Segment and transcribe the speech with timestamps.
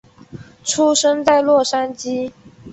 [0.63, 2.31] 出生在洛杉矶。